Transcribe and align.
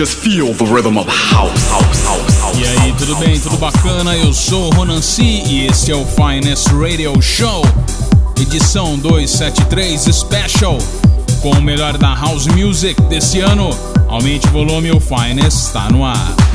Just 0.00 0.16
feel 0.16 0.54
the 0.54 0.64
rhythm 0.64 0.96
of 0.96 1.06
house, 1.06 1.68
house, 1.68 2.04
house, 2.06 2.40
house. 2.40 2.58
E 2.58 2.64
aí, 2.64 2.94
tudo 2.96 3.16
bem? 3.16 3.38
Tudo 3.38 3.58
bacana? 3.58 4.16
Eu 4.16 4.32
sou 4.32 4.68
o 4.68 4.74
Ronan 4.74 5.02
C 5.02 5.22
e 5.22 5.66
este 5.66 5.92
é 5.92 5.94
o 5.94 6.06
Finest 6.06 6.68
Radio 6.68 7.20
Show, 7.20 7.62
edição 8.40 8.96
273 8.96 10.00
Special, 10.00 10.78
com 11.42 11.50
o 11.50 11.60
melhor 11.60 11.98
da 11.98 12.14
House 12.14 12.46
Music 12.46 12.98
desse 13.10 13.40
ano. 13.40 13.68
Aumente 14.08 14.46
o 14.46 14.50
volume, 14.52 14.90
o 14.90 15.00
Finest 15.00 15.66
está 15.66 15.90
no 15.90 16.02
ar. 16.02 16.49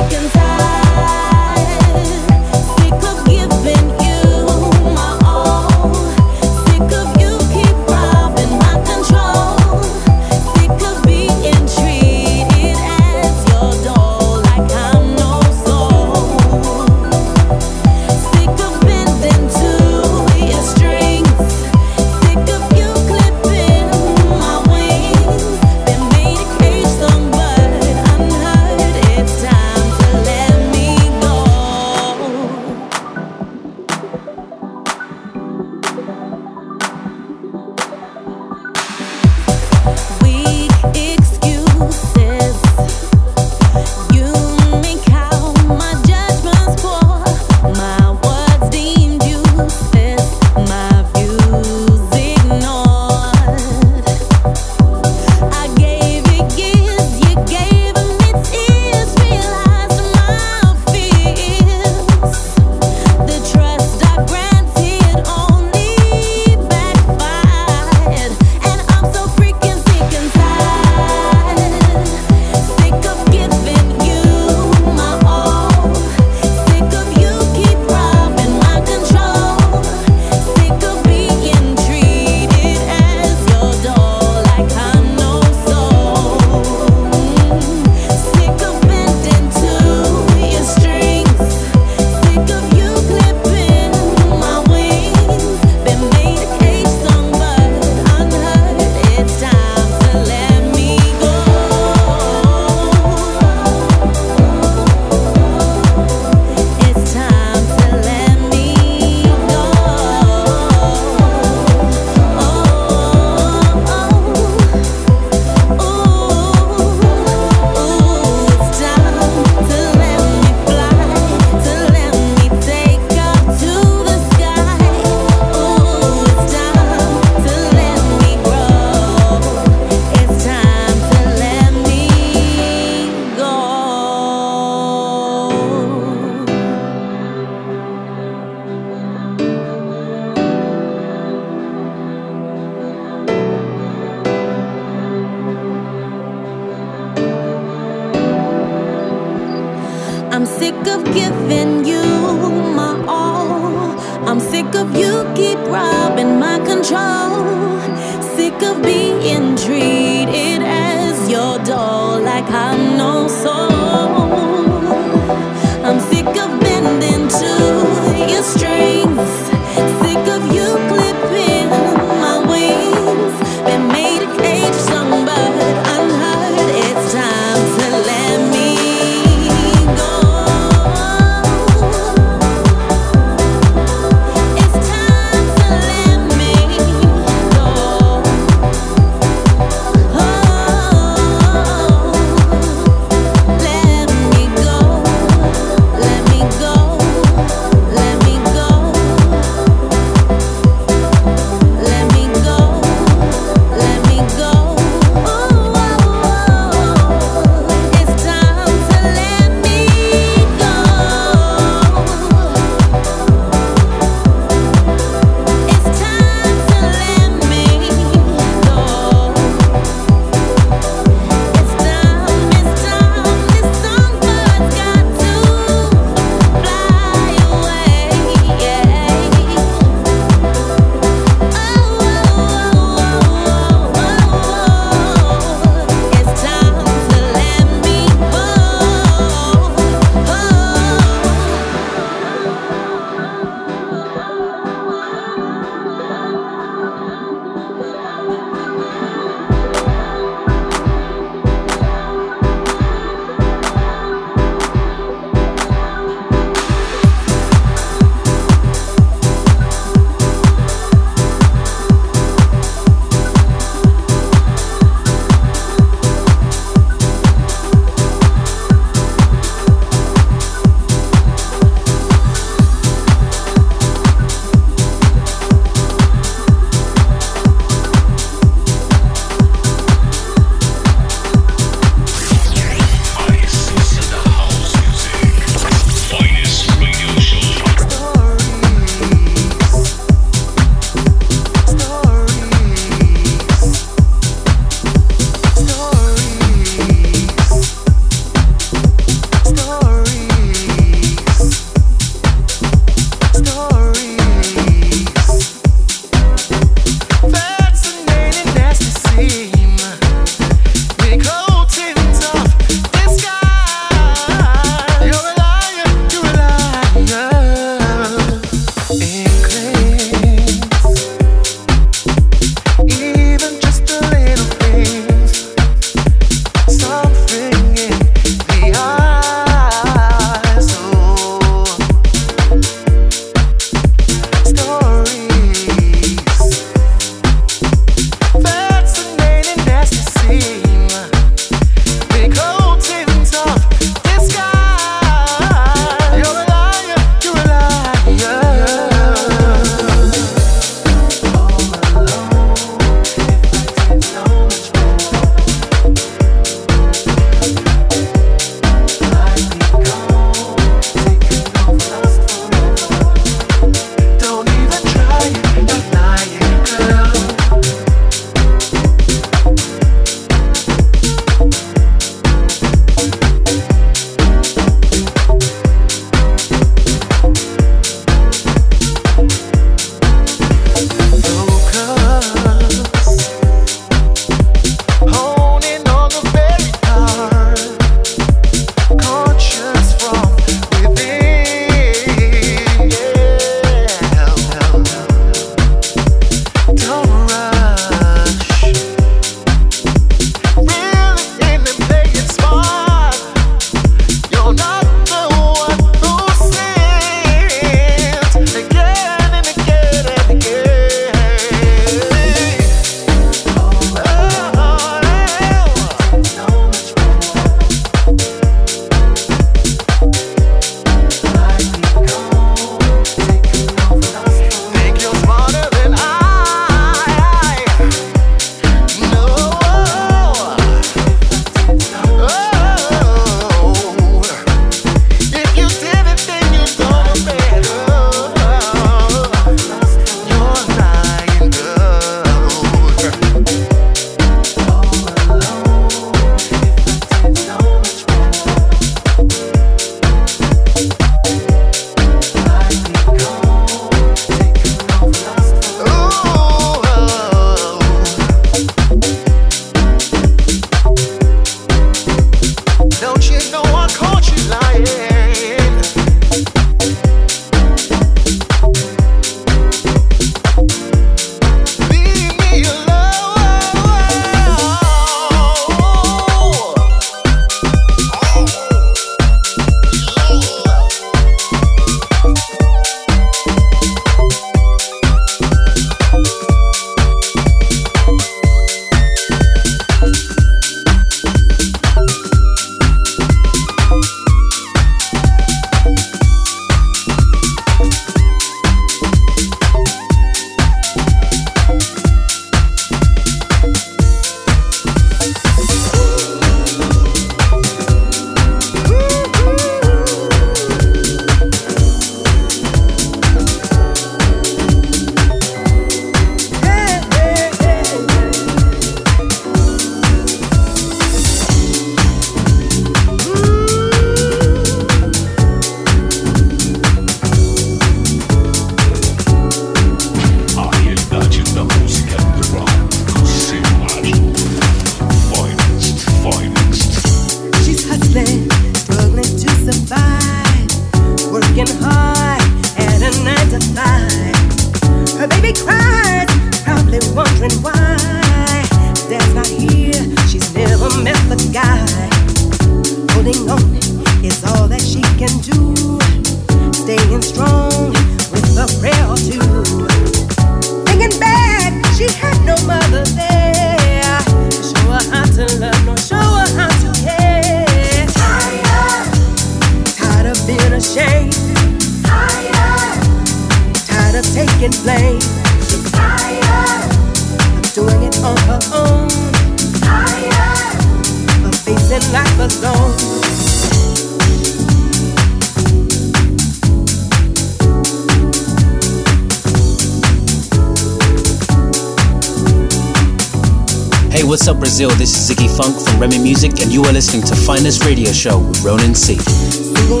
What's 594.26 594.48
up, 594.48 594.58
Brazil? 594.58 594.90
This 594.90 595.16
is 595.16 595.30
Ziggy 595.30 595.48
Funk 595.56 595.74
from 595.80 596.00
Remy 596.00 596.18
Music, 596.18 596.60
and 596.60 596.72
you 596.72 596.82
are 596.84 596.92
listening 596.92 597.22
to 597.22 597.34
Finest 597.34 597.84
Radio 597.84 598.12
Show 598.12 598.40
with 598.40 598.62
Ronan 598.62 598.94
C. 598.94 599.14
Single 599.16 600.00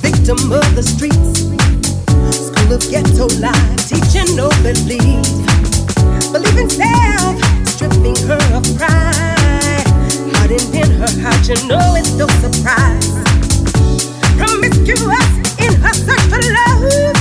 victim 0.00 0.52
of 0.52 0.64
the 0.74 0.82
streets, 0.82 1.44
school 2.32 2.72
of 2.72 2.80
ghetto 2.90 3.26
life, 3.38 3.88
teaching 3.88 4.34
no 4.36 4.48
belief, 4.62 5.26
believe 6.32 6.58
in 6.58 6.70
self, 6.70 7.36
stripping 7.68 8.16
her 8.28 8.40
of 8.56 8.64
pride, 8.78 9.37
hiding 10.38 10.74
in 10.74 10.90
her 10.98 11.10
heart, 11.22 11.42
you 11.48 11.58
know 11.66 11.94
it's 11.98 12.12
no 12.14 12.26
surprise. 12.42 13.12
Promiscuous 14.38 15.28
in 15.58 15.74
her 15.82 15.94
search 15.94 16.24
for 16.30 16.40
love, 16.56 17.18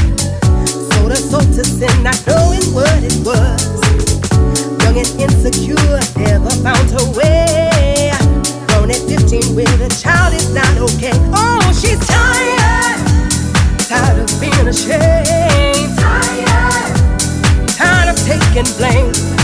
soul 1.18 1.42
to 1.42 1.64
sin, 1.64 2.04
not 2.04 2.20
knowing 2.28 2.64
what 2.74 3.02
it 3.04 3.18
was 3.26 3.78
young 4.84 4.98
and 4.98 5.10
insecure, 5.22 6.00
never 6.16 6.50
found 6.62 6.90
her 6.92 7.06
way. 7.18 8.12
Grown 8.68 8.92
at 8.92 9.02
15 9.08 9.56
with 9.56 9.82
a 9.82 9.90
child 10.02 10.34
is 10.34 10.54
not 10.54 10.78
okay. 10.78 11.14
Oh, 11.34 11.62
she's 11.74 12.00
tired, 12.08 13.00
tired 13.88 14.20
of 14.20 14.30
being 14.40 14.68
ashamed, 14.68 15.98
tired, 15.98 16.96
tired 17.76 18.10
of 18.10 18.18
taking 18.26 18.68
blame. 18.78 19.37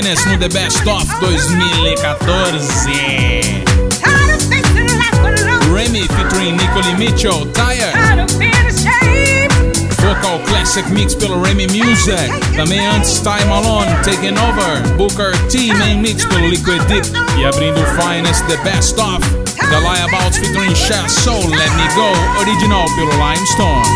No 0.00 0.14
The 0.38 0.48
Best 0.48 0.86
of 0.88 1.04
2014. 1.20 2.00
Remy 5.70 6.08
featuring 6.08 6.56
Nicole 6.56 6.96
Mitchell, 6.96 7.44
Tired. 7.52 7.92
Vocal 10.00 10.38
Classic 10.46 10.88
Mix 10.88 11.14
pelo 11.14 11.38
Remy 11.42 11.66
Music. 11.66 12.32
Também 12.56 12.86
antes 12.86 13.20
Time 13.20 13.52
Alone, 13.52 13.94
Taking 14.02 14.38
Over. 14.38 14.80
Booker 14.96 15.32
T 15.50 15.74
Main 15.74 16.00
Mix 16.00 16.24
pelo 16.24 16.48
Liquid 16.48 16.82
Deep. 16.86 17.04
E 17.38 17.44
abrindo 17.44 17.84
Finest 18.00 18.46
The 18.46 18.56
Best 18.64 18.98
of. 18.98 19.20
The 19.56 19.78
Liabouts 19.78 20.38
featuring 20.38 20.74
Shaz 20.74 21.12
Soul, 21.12 21.50
Let 21.50 21.70
Me 21.76 21.86
Go. 21.94 22.14
Original 22.40 22.86
pelo 22.96 23.12
Limestone. 23.12 23.86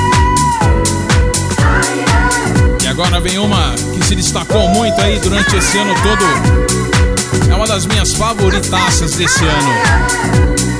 E 2.84 2.86
agora 2.86 3.18
vem 3.18 3.38
uma 3.38 3.74
se 4.06 4.14
destacou 4.14 4.68
muito 4.68 5.00
aí 5.00 5.18
durante 5.18 5.56
esse 5.56 5.78
ano 5.78 5.92
todo. 6.00 7.50
É 7.50 7.54
uma 7.56 7.66
das 7.66 7.86
minhas 7.86 8.14
favoritaças 8.14 9.16
desse 9.16 9.44
ano. 9.44 10.75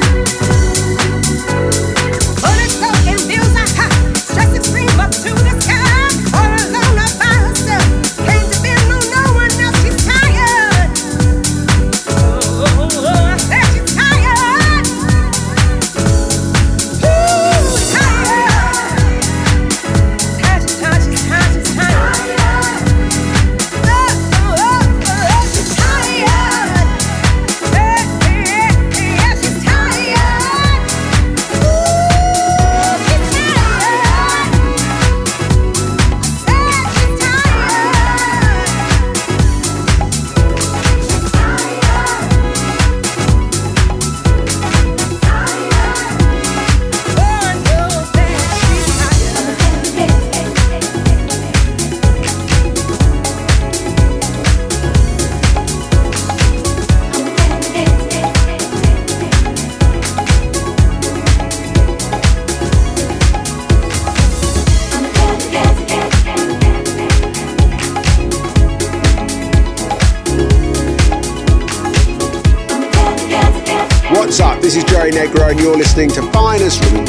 Negro, 75.17 75.51
and 75.51 75.59
you're 75.59 75.75
listening 75.75 76.11
to 76.11 76.21
Finest 76.31 76.85
from 76.85 77.07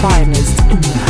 finest. 0.00 0.58
in 0.70 0.80
the 0.80 1.09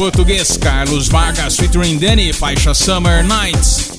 português 0.00 0.56
Carlos 0.56 1.08
Vargas 1.08 1.56
featuring 1.56 1.98
Danny, 1.98 2.32
faixa 2.32 2.72
Summer 2.72 3.22
Nights. 3.22 3.90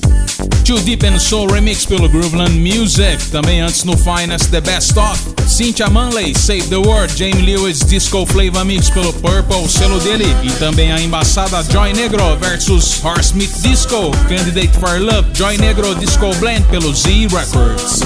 Too 0.65 0.79
Deep 0.79 1.05
and 1.05 1.19
Soul 1.19 1.47
Remix 1.47 1.85
pelo 1.85 2.09
Grooveland 2.09 2.57
Music, 2.59 3.23
também 3.29 3.61
antes 3.61 3.83
no 3.83 3.95
Finest 3.95 4.49
The 4.49 4.61
Best 4.61 4.97
Of. 4.97 5.19
Cynthia 5.47 5.91
Manley, 5.91 6.33
Save 6.33 6.69
the 6.69 6.77
World, 6.77 7.15
Jamie 7.15 7.43
Lewis 7.43 7.81
Disco 7.85 8.25
Flavor 8.25 8.65
Mix 8.65 8.89
pelo 8.89 9.13
Purple, 9.13 9.69
selo 9.69 9.99
dele. 9.99 10.25
E 10.41 10.49
também 10.53 10.91
a 10.91 10.99
embaçada 10.99 11.61
Joy 11.71 11.93
Negro 11.93 12.35
versus 12.37 12.99
Horsemith 13.03 13.61
Disco, 13.61 14.09
Candidate 14.27 14.75
for 14.79 14.99
Love, 14.99 15.29
Joy 15.35 15.57
Negro 15.57 15.93
Disco 15.93 16.33
Blend 16.39 16.65
pelo 16.69 16.95
Z 16.95 17.27
Records. 17.27 17.99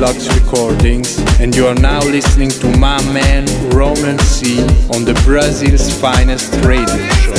Deluxe 0.00 0.34
Recordings, 0.34 1.18
and 1.40 1.54
you 1.54 1.66
are 1.66 1.74
now 1.74 1.98
listening 1.98 2.48
to 2.48 2.74
my 2.78 2.96
man 3.12 3.44
Roman 3.68 4.18
C 4.20 4.62
on 4.94 5.04
the 5.04 5.12
Brazil's 5.26 5.92
finest 6.00 6.54
radio 6.64 7.06
show. 7.08 7.29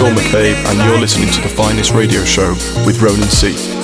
Sean 0.00 0.14
McCabe, 0.14 0.54
and 0.54 0.78
you're 0.78 0.98
listening 0.98 1.28
to 1.28 1.42
the 1.42 1.48
finest 1.50 1.92
radio 1.92 2.24
show 2.24 2.52
with 2.86 3.02
Ronan 3.02 3.28
C. 3.28 3.79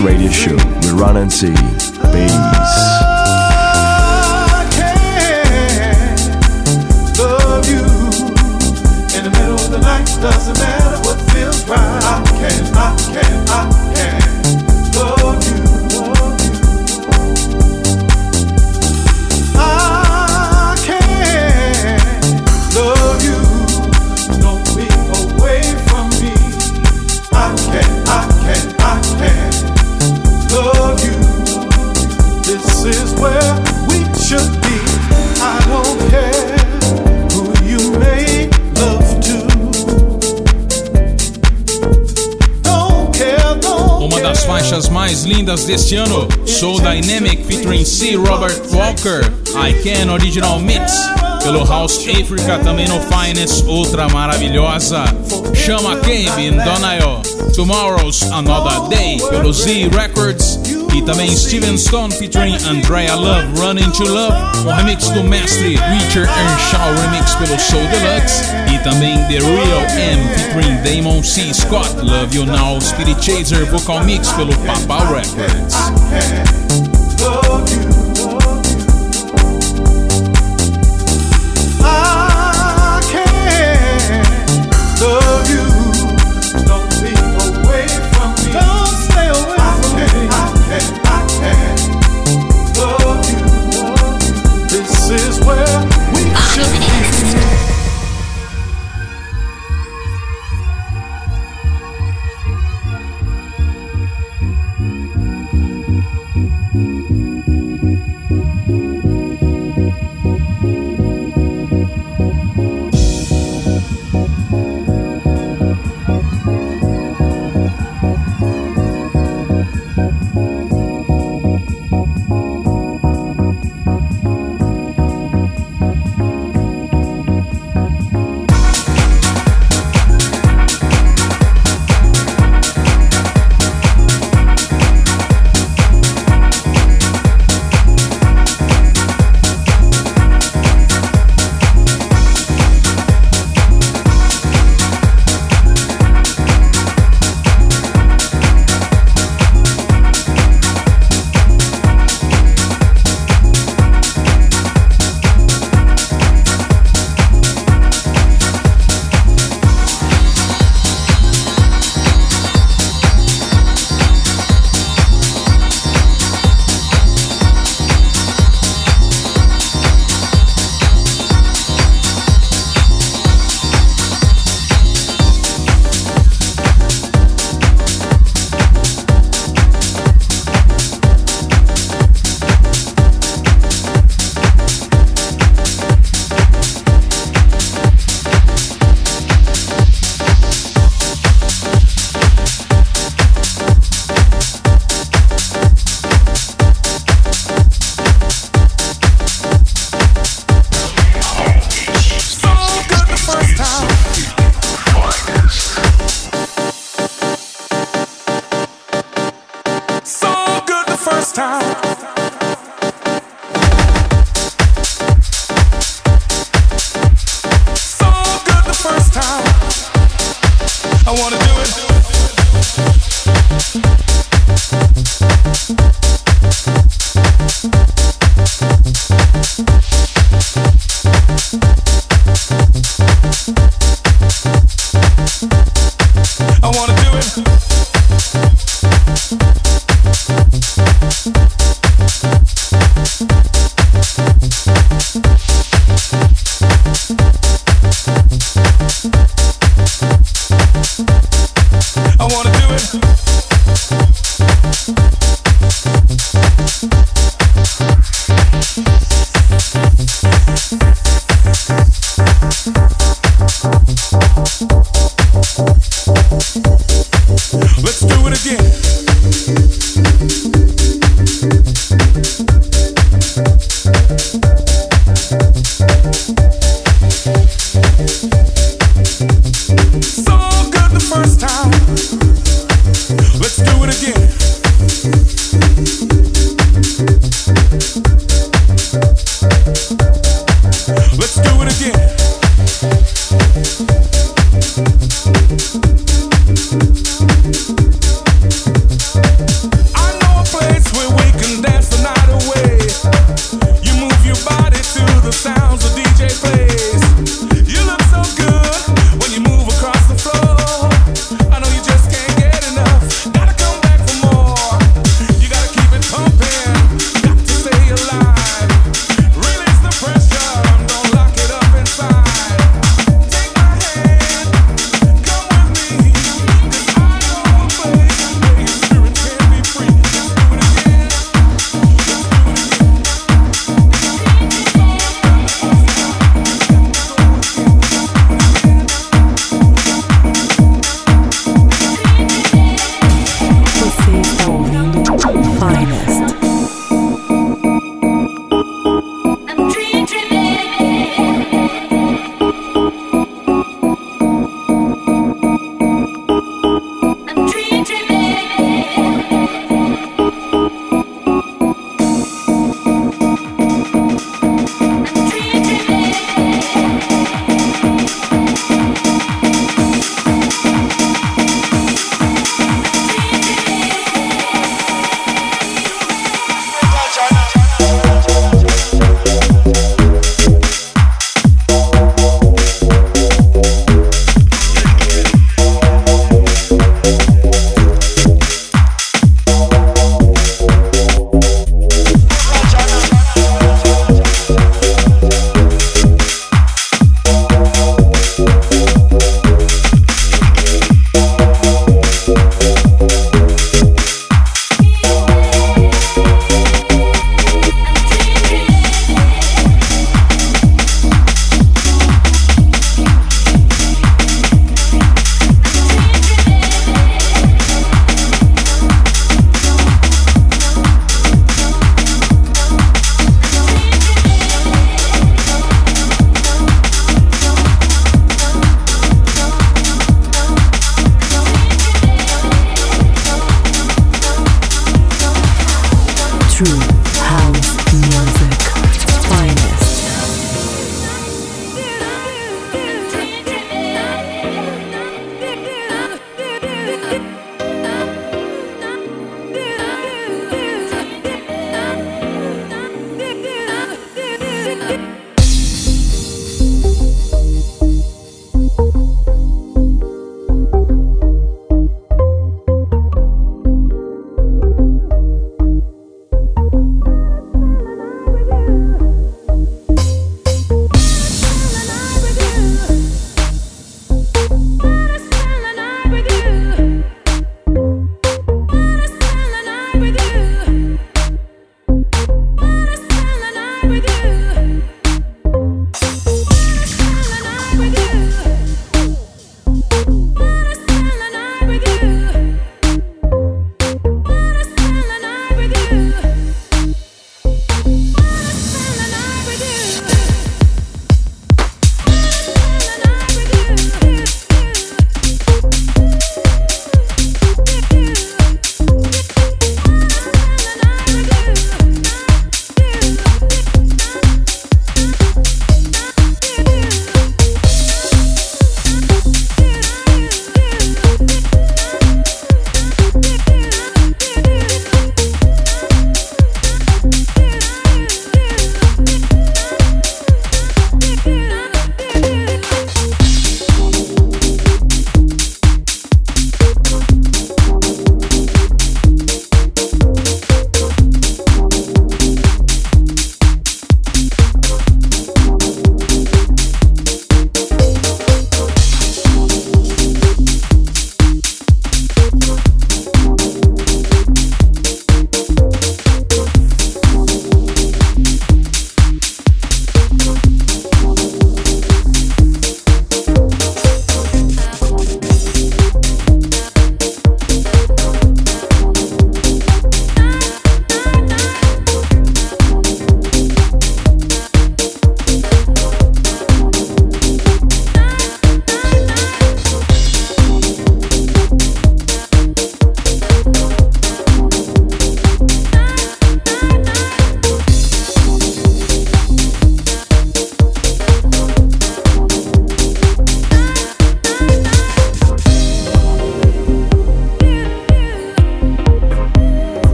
radio 0.00 0.30
show 0.30 0.54
with 0.54 0.92
Run 0.92 1.16
and 1.16 1.32
See. 1.32 1.81
Deste 45.72 45.96
ano, 45.96 46.28
Soul 46.44 46.80
Dynamic 46.80 47.46
featuring 47.46 47.86
C. 47.86 48.14
Robert 48.14 48.60
Walker, 48.74 49.22
I 49.56 49.72
Can 49.82 50.10
Original 50.10 50.60
Mix, 50.60 50.92
pelo 51.42 51.64
House 51.64 52.06
Africa, 52.10 52.58
também 52.58 52.86
no 52.88 53.00
Finest, 53.00 53.64
outra 53.66 54.06
maravilhosa, 54.10 55.02
Chama 55.54 55.96
Cabe 55.96 56.46
in 56.46 56.58
Donayo, 56.58 57.22
Tomorrow's 57.54 58.22
Another 58.22 58.86
Day, 58.90 59.16
pelo 59.30 59.50
Z 59.50 59.88
Records, 59.94 60.51
e 60.94 61.02
também 61.02 61.34
Steven 61.36 61.76
Stone 61.78 62.14
featuring 62.14 62.56
Andrea 62.68 63.14
Love, 63.14 63.46
Running 63.58 63.90
to 63.92 64.04
Love, 64.04 64.34
um 64.66 64.72
remix 64.72 65.08
do 65.10 65.24
mestre 65.24 65.76
Richard 65.76 66.30
Earnshaw, 66.30 66.94
remix 67.02 67.34
pelo 67.36 67.58
Soul 67.58 67.82
Deluxe. 67.88 68.44
E 68.72 68.78
também 68.80 69.18
The 69.24 69.38
Real 69.38 69.82
M 69.96 70.28
featuring 70.34 70.76
Damon 70.82 71.22
C. 71.22 71.52
Scott, 71.54 71.96
Love 72.02 72.36
You 72.36 72.46
Now, 72.46 72.80
Spirit 72.80 73.22
Chaser, 73.24 73.64
vocal 73.66 74.04
mix 74.04 74.30
pelo 74.32 74.54
Papa 74.58 75.04
Records. 75.06 75.76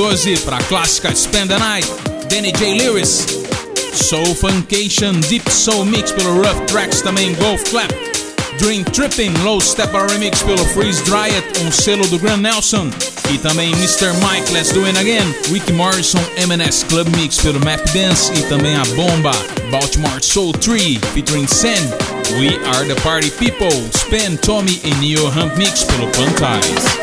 2014 0.00 0.44
para 0.46 0.56
a 0.56 0.62
clássica 0.62 1.14
Spend 1.14 1.48
the 1.48 1.58
Night, 1.58 1.86
Danny 2.30 2.52
J. 2.52 2.72
Lewis. 2.74 3.26
Soul 3.92 4.34
Funcation 4.34 5.20
Deep 5.28 5.50
Soul 5.50 5.84
Mix 5.84 6.10
pelo 6.10 6.36
Rough 6.36 6.64
Tracks, 6.68 7.02
também 7.02 7.34
Golf 7.34 7.62
Clap. 7.68 7.92
Dream 8.58 8.82
Tripping 8.82 9.30
Low 9.42 9.60
Stepper 9.60 10.06
Remix 10.10 10.42
pelo 10.42 10.64
Freeze 10.68 11.02
Dryad, 11.02 11.44
um 11.60 11.70
selo 11.70 12.06
do 12.06 12.18
Grand 12.18 12.38
Nelson. 12.38 12.90
E 13.30 13.36
também 13.36 13.72
Mr. 13.72 14.14
Mike 14.14 14.50
Let's 14.52 14.72
Do 14.72 14.86
It 14.86 14.98
Again, 14.98 15.34
Rick 15.52 15.70
Morrison 15.72 16.24
M&S 16.36 16.82
Club 16.86 17.08
Mix 17.16 17.38
pelo 17.38 17.60
Map 17.62 17.84
Dance 17.92 18.32
e 18.32 18.42
também 18.44 18.76
a 18.76 18.84
bomba 18.96 19.32
Baltimore 19.70 20.22
Soul 20.22 20.54
3 20.54 20.98
featuring 21.12 21.46
Sen. 21.46 21.76
We 22.38 22.56
Are 22.74 22.86
The 22.86 22.98
Party 23.02 23.30
People, 23.32 23.86
Span 23.94 24.36
Tommy 24.36 24.80
e 24.82 24.94
Neo 24.94 25.26
Hump 25.26 25.56
Mix 25.58 25.84
pelo 25.84 26.06
Quantize. 26.12 26.99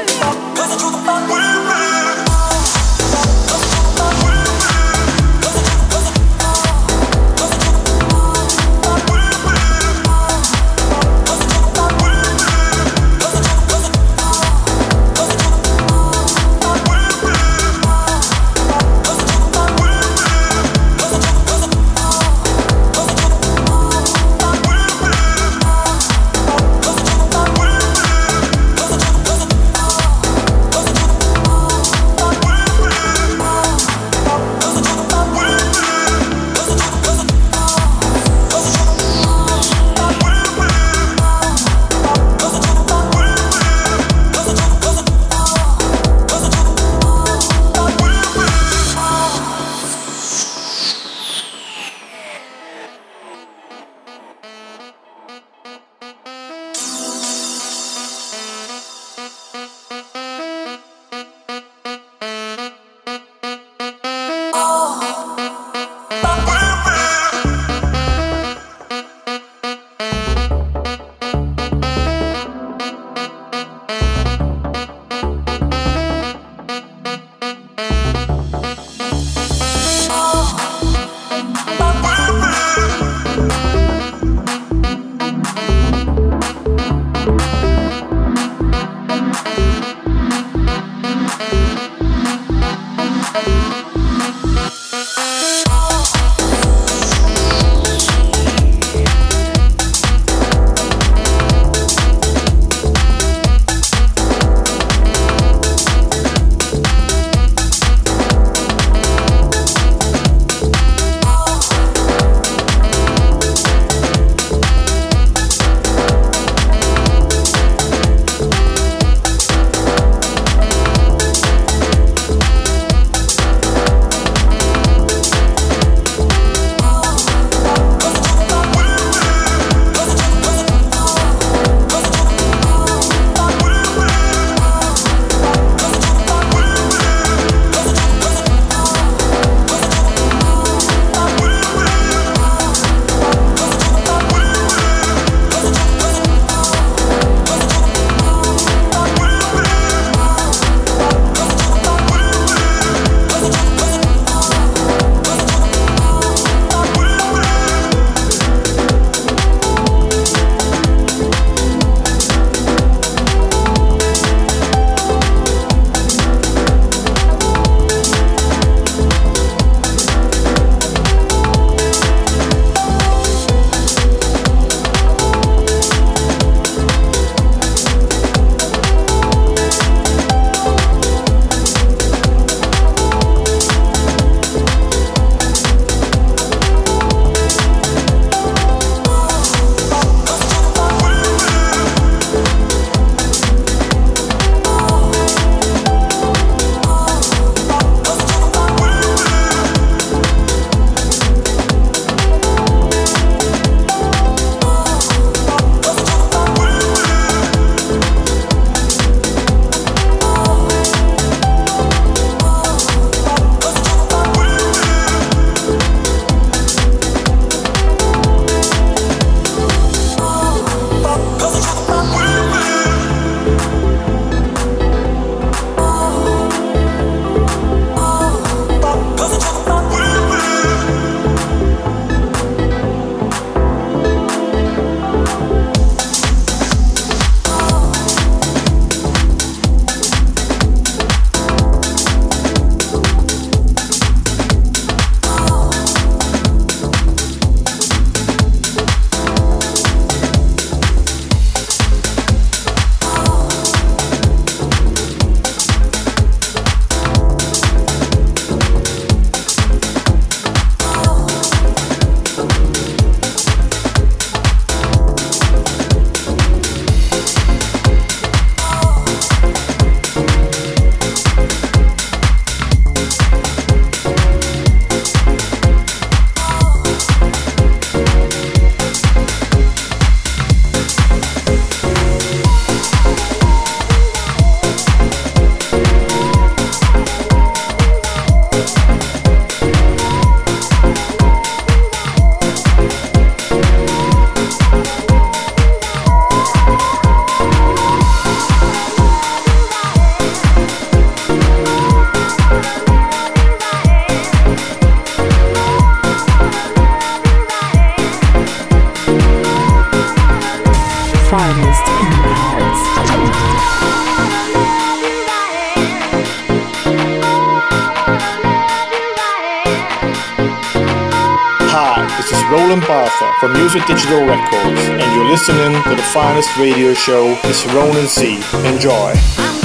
Finest 326.18 326.58
radio 326.58 326.96
show, 326.96 327.38
It's 327.44 327.64
Ronan 327.68 328.08
C. 328.08 328.40
Enjoy. 328.66 329.57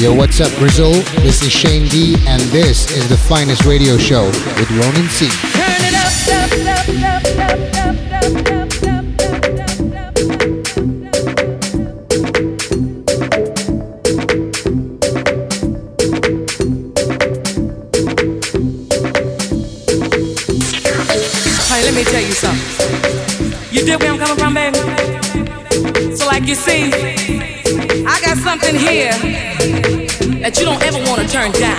Yo, 0.00 0.14
what's 0.14 0.40
up, 0.40 0.50
Brazil? 0.58 0.92
This 1.20 1.42
is 1.42 1.52
Shane 1.52 1.86
D, 1.88 2.16
and 2.26 2.40
this 2.44 2.90
is 2.90 3.06
the 3.10 3.18
finest 3.18 3.66
radio 3.66 3.98
show 3.98 4.24
with 4.24 4.70
Ronan 4.70 5.06
C. 5.10 5.28
Honey, 21.68 21.84
let 21.84 21.94
me 21.94 22.04
tell 22.04 22.22
you 22.22 22.32
something. 22.32 23.52
You 23.70 23.84
dig 23.84 24.00
where 24.00 24.12
I'm 24.12 24.18
coming 24.18 24.38
from, 24.38 24.54
baby? 24.54 26.16
So, 26.16 26.26
like 26.26 26.46
you 26.46 26.54
see, 26.54 26.90
I 28.06 28.18
got 28.24 28.38
something 28.38 28.74
here 28.74 29.12
that 29.12 29.24
you 29.24 29.39
turn 31.30 31.52
down. 31.52 31.78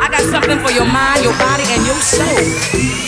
I 0.00 0.08
got 0.10 0.22
something 0.22 0.58
for 0.60 0.72
your 0.72 0.86
mind, 0.86 1.22
your 1.22 1.36
body, 1.36 1.64
and 1.68 1.84
your 1.84 1.96
soul. 1.96 2.99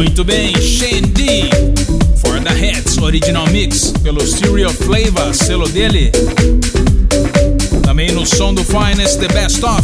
Muito 0.00 0.24
bem, 0.24 0.58
Shandy. 0.62 1.50
For 2.22 2.40
the 2.40 2.48
Heads, 2.48 2.96
original 2.96 3.46
mix 3.48 3.92
pelo 4.02 4.26
Stereo 4.26 4.70
Flavor, 4.70 5.34
selo 5.34 5.68
dele. 5.68 6.10
Também 7.82 8.10
no 8.10 8.24
som 8.24 8.54
do 8.54 8.64
Finest, 8.64 9.18
The 9.18 9.28
Best 9.28 9.62
Of. 9.62 9.82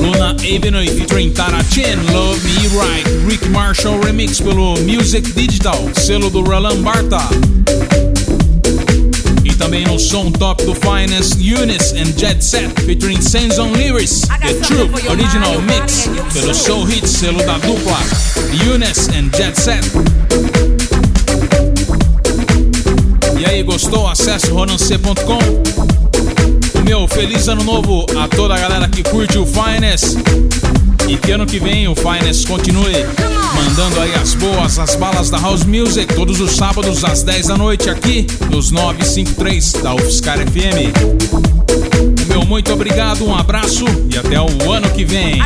Luna 0.00 0.30
Avenue 0.30 0.88
featuring 0.88 1.32
Taratin, 1.32 1.98
Love 2.12 2.42
Me 2.42 2.66
Right, 2.76 3.06
Rick 3.28 3.48
Marshall 3.50 4.00
remix 4.00 4.40
pelo 4.40 4.74
Music 4.80 5.22
Digital, 5.34 5.88
selo 5.94 6.28
do 6.28 6.42
Roland 6.42 6.82
Barta. 6.82 7.20
Também 9.60 9.84
no 9.84 9.98
som 9.98 10.32
top 10.32 10.64
do 10.64 10.74
Finest, 10.74 11.34
Eunice 11.38 11.94
and 11.94 12.18
Jet 12.18 12.42
Set 12.42 12.70
featuring 12.86 13.20
Sanson 13.20 13.72
Lyrics, 13.72 14.22
The 14.40 14.54
Troop 14.54 15.06
Original 15.06 15.60
Mix 15.60 16.08
pelo 16.32 16.54
Soul 16.54 16.84
Hit, 16.84 17.06
selo 17.06 17.38
da 17.44 17.58
dupla 17.58 17.98
Eunice 18.64 19.10
and 19.10 19.30
Jet 19.36 19.60
Set. 19.60 19.84
E 23.38 23.44
aí, 23.44 23.62
gostou? 23.62 24.08
Acesse 24.08 24.48
ronance.com 24.48 25.38
meu 26.90 27.06
feliz 27.06 27.46
ano 27.46 27.62
novo 27.62 28.06
a 28.18 28.26
toda 28.26 28.54
a 28.54 28.58
galera 28.58 28.88
que 28.88 29.02
curte 29.02 29.38
o 29.38 29.46
Finest. 29.46 30.16
E 31.10 31.16
que 31.16 31.32
ano 31.32 31.44
que 31.44 31.58
vem 31.58 31.88
o 31.88 31.94
Finest 31.96 32.46
continue 32.46 33.04
mandando 33.56 34.00
aí 34.00 34.14
as 34.14 34.32
boas, 34.34 34.78
as 34.78 34.94
balas 34.94 35.28
da 35.28 35.38
House 35.38 35.64
Music, 35.64 36.14
todos 36.14 36.40
os 36.40 36.52
sábados 36.52 37.04
às 37.04 37.24
10 37.24 37.48
da 37.48 37.56
noite 37.56 37.90
aqui 37.90 38.28
nos 38.48 38.70
953 38.70 39.72
da 39.82 39.92
UFSCar 39.96 40.38
FM. 40.38 40.94
Meu 42.28 42.44
muito 42.44 42.72
obrigado, 42.72 43.26
um 43.26 43.34
abraço 43.34 43.86
e 44.08 44.16
até 44.16 44.40
o 44.40 44.70
ano 44.70 44.88
que 44.90 45.04
vem. 45.04 45.42